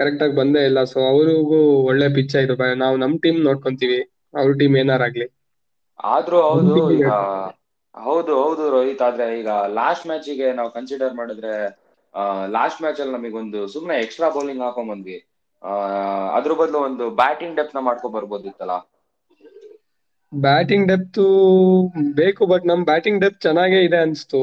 ಕರೆಕ್ಟ್ 0.00 0.22
ಆಗಿ 0.22 0.34
ಬಂದೇ 0.34 0.62
ಇಲ್ಲ. 0.68 0.80
ಸೊ 0.86 0.98
ಅವ್ರಿಗೂ 1.10 1.58
ಒಳ್ಳೆ 1.88 2.08
ಪಿಚ್ 2.16 2.34
ಆಯ್ತು 2.38 2.56
ನಾವು 2.82 2.96
ನಮ್ 3.04 3.14
ಟೀಮ್ 3.24 3.38
ನೋಡ್ಕೊಂತೀವಿ. 3.46 4.00
ಅವ್ರ 4.34 4.50
ಟೀಮ್ 4.60 4.76
ಏನಾರಾಗ್ಲಿ 4.82 5.26
ಆದ್ರೂ 6.08 6.38
ಹೌದು 6.48 6.74
ಈಗ 6.94 7.08
ಹೌದು 7.94 8.32
ಹೌದು 8.40 8.64
ರೋಹಿತ್. 8.72 9.02
ಆದ್ರೆ 9.06 9.26
ಈಗ 9.38 9.50
ಲಾಸ್ಟ್ 9.78 10.06
ಮ್ಯಾಚ್ಗೆ 10.06 10.48
ನಾವು 10.58 10.70
ಕನ್ಸಿಡರ್ 10.76 11.14
ಮಾಡಿದ್ರೆ 11.20 11.54
ಲಾಸ್ಟ್ 12.56 12.82
ಮ್ಯಾಚ್ 12.82 13.00
ಅಲ್ಲಿ 13.02 13.14
ನಮಗೊಂದು 13.16 13.60
ಸುಮ್ನೆ 13.74 13.94
ಎಕ್ಸ್ಟ್ರಾ 14.04 14.28
ಬೌಲಿಂಗ್ 14.36 14.62
ಹಾಕೊಂಡ್ 14.64 14.90
ಬಂದ್ವಿ 14.92 15.16
ಆ 15.62 15.72
ಅದ್ರ 16.36 16.52
ಬದಲು 16.60 16.78
ಒಂದು 16.88 17.04
ಬ್ಯಾಟಿಂಗ್ 17.20 17.56
ಡೆಪ್ತ್ನ 17.58 17.80
ಮಾಡ್ಕೊ 17.88 18.08
ಬರ್ಬೋದಿತ್ತಲ್ಲ. 18.10 18.74
ಬ್ಯಾಟಿಂಗ್ 20.32 20.86
ಡೆಪ್ತ್ 20.90 21.20
ಬೇಕು 22.20 22.42
ಬಟ್ 22.52 22.64
ನಮ್ 22.70 22.80
ಬ್ಯಾಟಿಂಗ್ 22.90 23.20
ಡೆಪ್ತ್ 23.24 23.42
ಚೆನ್ನಾಗೇ 23.46 23.80
ಇದೆ 23.88 23.98
ಅನ್ಸ್ತು. 24.04 24.40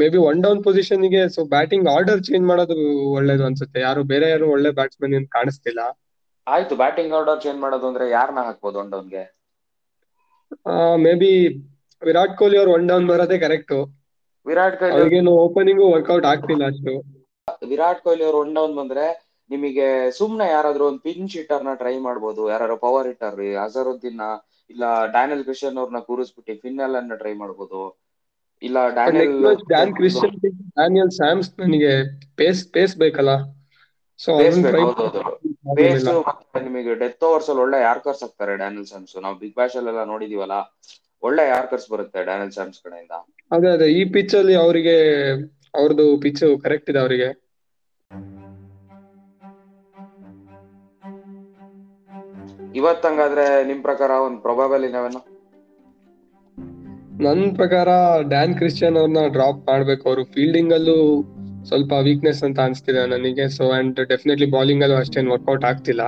ಮೇ 0.00 0.06
ಬಿ 0.14 0.20
ಒನ್ 0.28 0.40
ಡೌನ್ 0.46 0.60
ಪೊಸಿಷನ್ಗೆ 0.66 1.22
ಸೊ 1.34 1.40
ಬ್ಯಾಟಿಂಗ್ 1.54 1.88
ಆರ್ಡರ್ 1.94 2.22
ಚೇಂಜ್ 2.28 2.46
ಮಾಡೋದು 2.50 2.76
ಒಳ್ಳೇದು 3.18 3.44
ಅನ್ಸುತ್ತೆ. 3.48 3.78
ಯಾರು 3.86 4.02
ಬೇರೆ 4.12 4.28
ಯಾರು 4.32 4.46
ಒಳ್ಳೆ 4.54 4.70
ಬ್ಯಾಟ್ಸ್ಮನ್ 4.78 5.14
ಏನ್ 5.18 5.28
ಕಾಣಿಸ್ತಿಲ್ಲ. 5.36 5.80
ಆಯ್ತು 6.46 6.74
ಬ್ಯಾಟಿಂಗ್ 6.82 7.14
ಆರ್ಡರ್ 7.18 7.40
ಚೇಂಜ್ 7.44 7.60
ಮಾಡೋದು 7.64 7.86
ಅಂದ್ರೆ 7.90 8.06
ಯಾರನ್ನ 8.16 8.42
ಹಾಕ್ಬೋದು 8.48 8.78
ಒನ್ 8.82 8.90
ಡೌನ್ಗೆ 8.94 9.24
ಮೇ 11.04 11.12
ಬಿ 11.20 11.32
ವಿರಾಟ್ 12.02 12.34
ಕೊಹ್ಲಿ 12.40 12.56
ಅವ್ರು 12.60 12.70
ಒನ್ 12.76 12.86
ಡೌನ್ 12.90 13.06
ಬರೋದೇ 13.10 13.36
correct 13.44 13.74
Virat 14.46 14.76
Kohli 14.80 15.20
opening 15.44 15.82
work out 15.94 16.26
ಆಗ್ತಿಲ್ಲ 16.32 16.64
ಅಷ್ಟು. 16.72 16.92
ವಿರಾಟ್ 17.70 18.00
ಕೊಹ್ಲಿ 18.04 18.24
ಅವ್ರು 18.28 18.38
ಒನ್ 18.44 18.54
ಡೌನ್ 18.58 18.74
ಬಂದ್ರೆ 18.80 19.04
ನಿಮಗೆ 19.50 19.88
ಸುಮ್ನೆ 20.18 20.46
ಯಾರಾದ್ರೂ 20.50 20.84
ಒಂದು 20.90 21.02
ಪಿಂಚ್ 21.06 21.34
ಹಿಟ್ಟರ್ನ 21.38 21.72
ಟ್ರೈ 21.82 21.94
ಮಾಡ್ಬೋದು. 22.06 22.42
ಯಾರು 22.52 22.76
ಪವರ್ 22.84 23.08
ಹಿಟ್ಟರ್ 23.10 23.42
ಅಜರುದ್ದೀನ್ 23.64 24.22
ಇಲ್ಲ 24.72 24.84
ಡ್ಯಾನಿಯಲ್ 25.14 25.42
ಕ್ರಿಶನ್ 25.48 25.76
ಅವ್ರನ್ನ 25.80 26.00
ಕೂರಿಸ್ಬಿಟ್ಟು 26.08 26.54
ಫಿನ್ನಲ್ 26.64 26.96
ಅನ್ನ 27.00 27.16
ಟ್ರೈ 27.22 27.32
ಮಾಡ್ಬೋದು. 27.42 27.80
ಇಲ್ಲ 28.62 28.78
Daniel 28.98 29.34
Dan 29.72 29.92
Christian 29.98 30.36
Daniel 30.78 31.12
Sams 31.18 31.50
ನನಗೆ 31.62 31.92
ಪೇಸ್ 32.40 32.62
ಪೇಸ್ 32.76 32.94
ಬೇಕಲ್ಲ? 33.04 33.34
ಸೊ 34.20 34.30
ಪೇಸ್ 35.78 36.06
ನಿಮಗೆ 36.66 36.94
ಡೆತ್ 37.02 37.24
ಓವರ್ಸ್ 37.28 37.48
ಅಲ್ಲಿ 37.50 37.62
ಒಳ್ಳೆ 37.64 37.78
ಯಾರ್ಕರ್ಸ್ 37.88 38.22
ಆಗ್ತಾರೆ 38.26 38.54
ಡ್ಯಾನಿಯಲ್ 38.62 38.88
ಸ್ಯಾಮ್ಸ್ 38.92 39.14
ನಾವು 39.26 39.36
ಬಿಗ್ 39.42 39.56
ಬ್ಯಾಶ್ 39.60 39.76
ಅಲ್ಲೆಲ್ಲ 39.80 40.02
ನೋಡಿದೀವಲ್ಲ 40.12 40.56
ಒಳ್ಳೆ 41.22 41.44
ಯಾರ್ಕರ್ಸ್ 41.54 41.86
ಬರುತ್ತೆ 41.92 42.18
ಡ್ಯಾನಿಯಲ್ 42.28 42.52
ಸ್ಯಾಮ್ಸ್ 42.56 42.80
ಕಡೆಯಿಂದ? 42.84 43.14
ಅದೇ 43.56 43.68
ಅದೇ 43.76 43.86
ಈ 43.98 44.02
ಪಿಚ್ 44.16 44.34
ಅಲ್ಲಿ 44.40 44.56
ಅವರಿಗೆ 44.64 44.96
ಅವ್ರದ್ದು 45.80 46.06
ಪಿಚ್ 46.24 46.42
ಕರೆಕ್ಟ್ 46.64 46.90
ಇದೆ 46.92 47.00
ಅವರಿಗೆ. 47.04 47.28
ಇವತ್ತಂಗಾದ್ರೆ 52.76 53.64
ನಿಮ್ 53.64 53.82
ಪ್ರಕಾರ 53.82 54.10
ಒಂದ್ 54.26 54.40
ಪ್ರೊಬಾಬಲ್ 54.40 54.84
ಇಲೆವೆನ್ 54.84 55.18
ನನ್ 57.26 57.54
ಪ್ರಕಾರ 57.56 57.88
ಡ್ಯಾನ್ 58.28 58.54
ಕ್ರಿಶ್ಚಿಯನ್ 58.54 58.96
ಅವ್ರನ್ನ 58.96 59.22
ಡ್ರಾಪ್ 59.26 59.68
ಮಾಡ್ಬೇಕು. 59.68 60.08
ಅವರು 60.08 60.24
ಫೀಲ್ಡಿಂಗ್ 60.24 60.72
ಅಲ್ಲೂ 60.72 60.96
ಸ್ವಲ್ಪ 61.64 61.92
ವೀಕ್ನೆಸ್ 61.92 62.44
ಅಂತ 62.44 62.60
ಅನ್ಸ್ತಿದೆ 62.60 63.06
ನನಗೆ. 63.06 63.48
ಸೊ 63.48 63.64
ಅಂಡ್ 63.70 64.00
ಡೆಫಿನೆಟ್ಲಿ 64.08 64.46
ಬೌಲಿಂಗ್ 64.46 64.82
ಅಲ್ಲೂ 64.82 64.96
ಅಷ್ಟೇನು 64.96 65.32
ವರ್ಕೌಟ್ 65.32 65.64
ಆಗ್ತಿಲ್ಲ. 65.64 66.02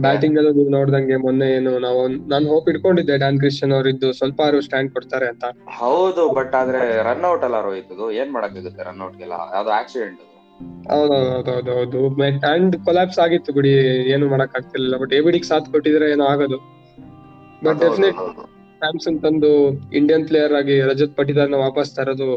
ಬ್ಯಾಟಿಂಗ್ 0.00 0.38
ಅಲ್ಲೂ 0.38 0.52
ನೀವು 0.52 0.68
ನೋಡ್ದಂಗೆ 0.68 1.16
ಮೊನ್ನೆ 1.16 1.48
ಏನು 1.56 1.78
ನಾವು 1.78 2.00
ನಾನು 2.08 2.46
ಹೋಪ್ 2.48 2.68
ಇಟ್ಕೊಂಡಿದ್ದೆ 2.68 3.16
ಡ್ಯಾನ್ 3.18 3.38
ಕ್ರಿಶ್ಚಿಯನ್ 3.38 3.72
ಅವರಿದ್ದು 3.72 4.12
ಸ್ವಲ್ಪ 4.12 4.40
ಅವರು 4.42 4.60
ಸ್ಟ್ಯಾಂಡ್ 4.60 4.92
ಕೊಡ್ತಾರೆ 4.92 5.28
ಅಂತ. 5.28 5.44
ಹೌದು 5.68 6.34
ಬಟ್ 6.34 6.54
ಆದ್ರೆ 6.54 7.02
ರನ್ 7.02 7.24
ಔಟ್ 7.24 7.44
ಅಲ್ಲ 7.44 7.60
ರೋಹಿತ್ 7.60 7.92
ಏನ್ 8.12 8.32
ಮಾಡಕ್ಕಾಗುತ್ತೆ 8.32 8.82
ರನ್ 8.82 9.02
ಔಟ್ಗೆಲ್ಲ 9.02 9.38
ಯಾವ್ದು 9.54 9.70
ಆಕ್ಸಿಡೆಂಟ್ 9.70 10.22
ಹೌದೌದೌದು 10.90 11.72
ಹೌದು. 11.78 12.00
ಅಂಡ್ 12.50 12.74
ಕೊಲಾಪ್ಸ್ 12.86 13.20
ಆಗಿತ್ತು 13.24 13.50
ಬಿಡಿ 13.56 13.72
ಏನು 14.14 14.26
ಮಾಡಕ್ 14.32 14.56
ಆಗ್ತಿರ್ಲಿಲ್ಲ 14.58 14.98
ಬಟ್ 15.02 15.14
ಎಬಿಡಿಗ್ 15.18 15.48
ಸಾಥ್ 15.50 15.68
ಕೊಟ್ಟಿದ್ರೆ 15.74 16.08
ಏನೋ 16.14 16.26
ಆಗೋದು. 16.32 16.58
ಬಟ್ 17.62 17.80
ಡೆಫಿನೆಟ್ 17.84 18.20
ಸ್ಯಾಮ್ಸಂಗ್ 18.80 19.20
ತಂದು 19.22 19.50
ಇಂಡಿಯನ್ 20.00 20.26
ಪ್ಲೇಯರ್ 20.28 20.54
ಆಗಿ 20.54 20.76
ರಜತ್ 20.90 21.16
ಪಟಿದಾರ್ನ 21.18 21.58
ವಾಪಸ್ 21.64 21.92
ತರೋದು 21.98 22.30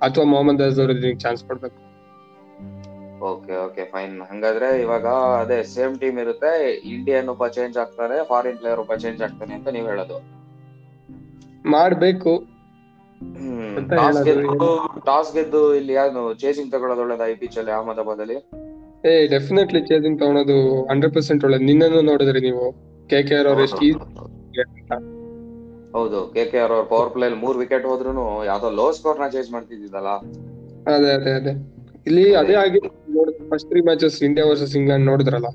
ಅಥವಾ 0.00 0.26
ಮೊಹಮ್ಮದ್ 0.32 0.64
ಅಜರ್ 0.66 0.94
ಚಾನ್ಸ್ 1.24 1.44
ಕೊಡ್ಬೇಕು. 1.48 1.78
ಓಕೆ 3.28 3.54
ಓಕೆ 3.62 3.84
ಫೈನ್ 3.92 4.14
ಹಂಗಾದ್ರೆ 4.28 4.68
ಇವಾಗ 4.82 5.06
ಅದೇ 5.38 5.58
ಸೇಮ್ 5.72 5.96
ಟೀಮ್ 6.00 6.18
ಇರುತ್ತೆ. 6.24 6.52
ಇಂಡಿಯನ್ 6.92 7.30
ಒಬ್ಬ 7.34 7.46
ಚೇಂಜ್ 7.56 7.78
ಆಗ್ತಾರೆ 7.84 8.18
ಫಾರಿನ್ 8.24 8.60
ಪ್ಲೇಯರ್ 8.60 8.82
ಒಬ್ಬ 8.84 8.94
ಚೇಂಜ್ 9.04 9.22
ಆಗ್ತಾನೆ 9.28 9.54
ಅಂತ 9.54 9.68
ನೀವ್ 9.76 9.88
ಹೇಳೋದು. 9.92 10.18
ಮಾಡ್ಬೇಕು. 11.64 12.32
ಟಾಸ್ 13.90 14.24
ಗೆದ್ದು 14.24 14.68
ಟಾಸ್ 15.06 15.34
ಗೆದ್ದು 15.34 15.74
ಇಲ್ಲಿ 15.74 15.92
ಯಾರು 15.92 16.34
ಚೇಸಿಂಗ್ 16.34 16.72
ತಗೊಳ್ಳೋದು 16.72 17.00
ಒಳ್ಳೇದ 17.00 17.20
ಈ 17.32 17.34
ಪಿಚ್ 17.34 17.58
ಅಲ್ಲಿ 17.58 17.72
ಅಹಮದಾಬಾದ್ 17.72 18.20
ಅಲ್ಲಿ 18.20 18.36
ಏ 19.04 19.26
ಡೆಫಿನೆಟ್ಲಿ 19.26 19.80
ಚೇಸಿಂಗ್ 19.80 20.20
ತಗೊಳೋದು 20.20 20.56
ಹಂಡ್ರೆಡ್ 20.90 21.14
ಪರ್ಸೆಂಟ್ 21.14 21.44
ಒಳ್ಳೇದು. 21.44 21.64
ನಿನ್ನನ್ನು 21.64 22.02
ನೋಡಿದ್ರಿ 22.02 22.40
ನೀವು? 22.40 22.64
ಕೆ 23.10 23.22
ಕೆ 23.22 23.34
ಆರ್ 23.34 23.46
ಅವ್ರ 23.46 23.60
ಎಷ್ಟು 23.60 23.86
ಹೌದು. 25.94 26.18
ಕೆ 26.34 26.44
ಕೆ 26.44 26.58
ಆರ್ 26.58 26.72
ಅವ್ರ 26.72 26.84
ಪವರ್ 26.84 27.10
ಪ್ಲೇ 27.10 27.26
ಅಲ್ಲಿ 27.26 27.38
ಮೂರ್ 27.40 27.58
ವಿಕೆಟ್ 27.58 27.86
ಹೋದ್ರು 27.86 28.44
ಯಾವ್ದೋ 28.44 28.70
ಲೋ 28.70 28.92
ಸ್ಕೋರ್ನ 28.92 29.28
ಚೇಸ್ 29.28 29.50
ಮಾಡ್ತಿದ್ದಿದ್ದಲ್ಲ? 29.50 30.10
ಅದೇ 30.86 31.10
ಅದೇ 31.12 31.32
ಅದೇ. 31.32 31.52
ಇಲ್ಲಿ 32.06 32.34
ಅದೇ. 32.34 32.54
ಆಗಿ 32.54 32.80
first 33.50 33.68
three 33.68 33.80
matches 33.80 34.22
India 34.22 34.46
versus 34.46 34.76
England 34.76 35.06
ನೋಡಿದ್ರಲ್ಲ? 35.06 35.48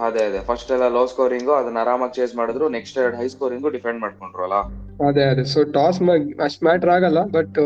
ಅದೇ 0.00 0.24
ಅದೇ. 0.24 0.38
ಫಸ್ಟ್ 0.40 0.72
ಎಲ್ಲ 0.72 0.88
ಲೋ 0.88 1.06
ಸ್ಕೋರಿಂಗ್ 1.06 1.50
ಅದನ್ನ 1.50 1.78
ಆರಾಮಾಗಿ 1.78 2.12
ಚೇಸ್ 2.12 2.36
ಮಾಡಿದ್ರು 2.36 2.68
ನೆಕ್ಸ್ಟ್ 2.68 2.98
ಎರಡು 2.98 3.16
ಹೈ 3.16 3.28
ಸ್ಕೋರಿಂಗ್ 3.28 3.72
ಡಿಫೆಂಡ್ 3.72 4.00
ಮಾಡ್ಕೊಂಡ್ರು 4.00 4.42
ಅಲ್ಲ 4.42 4.58
ಅದೇ 5.06 5.24
ಅದೇ. 5.32 5.42
ಸೊ 5.52 5.58
ಟಾಸ್ 5.76 5.98
ಅಷ್ಟು 6.46 6.60
ಮ್ಯಾಟರ್ 6.68 6.90
ಆಗಲ್ಲ 6.96 7.20
ಬಟ್ 7.36 7.58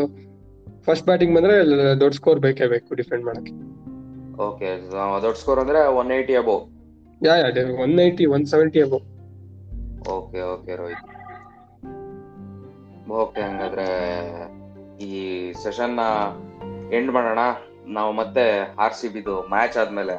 ಫಸ್ಟ್ 0.85 1.05
ಬ್ಯಾಟಿಂಗ್ 1.09 1.33
ಬಂದ್ರೆ 1.35 1.55
ದೊಡ್ಡ 2.01 2.13
ಸ್ಕೋರ್ 2.19 2.39
ಬೇಕೇ 2.45 2.65
ಬೇಕು 2.73 2.95
ಡಿಫೆಂಡ್ 3.01 3.25
ಮಾಡಕ್ಕೆ. 3.29 3.53
ಓಕೆ 4.47 4.69
ದೊಡ್ಡ 5.23 5.35
ಸ್ಕೋರ್ 5.41 5.61
ಅಂದ್ರೆ 5.63 5.81
one 6.01 6.11
eighty 6.17 6.35
above 6.41 6.55
yeah 7.21 7.33
yeah 7.41 7.49
one 7.83 7.93
eighty 8.05 8.25
one 8.35 8.45
seventy 8.53 8.81
above 8.85 8.99
okay 10.17 10.39
okay 10.53 10.75
Rohit 10.81 11.09
okay 13.23 13.41
ಹಂಗಾದ್ರೆ 13.47 13.87
ಈ 15.07 15.11
ಸೆಷನ್ನ 15.63 16.01
ಎಂಡ್ 16.97 17.11
ಮಾಡೋಣ. 17.15 17.41
ನಾವು 17.95 18.11
ಮತ್ತೆ 18.19 18.43
ಆರ್ 18.83 18.95
ಸಿ 18.99 19.07
ಬಿದು 19.15 19.35
ಮ್ಯಾಚ್ 19.53 19.77
ಆದ್ಮೇಲೆ 19.81 20.15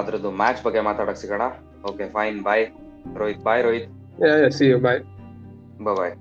ಅದ್ರದ್ದು 0.00 0.30
ಮ್ಯಾಚ್ 0.40 0.60
ಬಗ್ಗೆ 0.66 0.80
ಮಾತಾಡಕ್ 0.88 1.18
ಸಿಗೋಣ. 1.22 1.44
Okay 1.88 2.04
fine 2.16 2.38
bye 2.48 2.64
Rohit 3.20 3.42
bye 3.48 3.62
Rohit 3.66 3.88
yeah 4.24 4.32
yeah 4.42 4.50
see 4.58 4.66
you 4.70 4.78
bye 4.86 5.00
bye 5.80 6.14